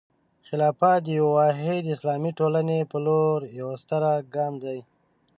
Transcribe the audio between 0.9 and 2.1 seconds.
د یوې واحدې